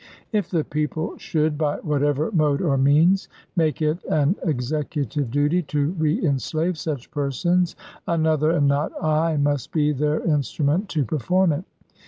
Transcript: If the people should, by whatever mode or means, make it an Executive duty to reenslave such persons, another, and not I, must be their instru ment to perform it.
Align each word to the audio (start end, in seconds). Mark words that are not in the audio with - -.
If 0.31 0.49
the 0.49 0.63
people 0.63 1.15
should, 1.19 1.59
by 1.59 1.75
whatever 1.81 2.31
mode 2.31 2.59
or 2.59 2.75
means, 2.75 3.29
make 3.55 3.83
it 3.83 4.03
an 4.05 4.35
Executive 4.43 5.29
duty 5.29 5.61
to 5.61 5.93
reenslave 5.93 6.75
such 6.75 7.11
persons, 7.11 7.75
another, 8.07 8.49
and 8.49 8.67
not 8.67 8.91
I, 8.99 9.37
must 9.37 9.71
be 9.71 9.91
their 9.91 10.19
instru 10.21 10.65
ment 10.65 10.89
to 10.89 11.05
perform 11.05 11.51
it. 11.51 11.65